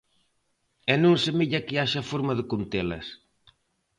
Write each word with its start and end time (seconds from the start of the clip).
E 0.93 0.95
non 1.03 1.15
semella 1.25 1.63
que 1.67 1.79
haxa 1.81 2.07
forma 2.11 2.33
de 2.35 2.47
contelas. 2.51 3.05